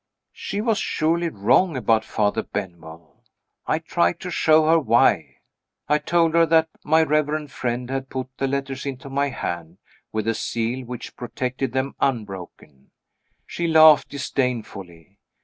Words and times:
She 0.33 0.61
was 0.61 0.79
surely 0.79 1.29
wrong 1.29 1.77
about 1.77 2.03
Father 2.03 2.41
Benwell? 2.41 3.23
I 3.67 3.77
tried 3.77 4.19
to 4.21 4.31
show 4.31 4.67
her 4.67 4.79
why. 4.79 5.35
I 5.87 5.99
told 5.99 6.33
her 6.33 6.47
that 6.47 6.69
my 6.83 7.03
reverend 7.03 7.51
friend 7.51 7.87
had 7.87 8.09
put 8.09 8.27
the 8.39 8.47
letters 8.47 8.87
into 8.87 9.11
my 9.11 9.29
hand, 9.29 9.77
with 10.11 10.25
the 10.25 10.33
seal 10.33 10.87
which 10.87 11.15
protected 11.15 11.73
them 11.73 11.93
unbroken. 11.99 12.89
She 13.45 13.67
laughed 13.67 14.09
disdainfully. 14.09 15.19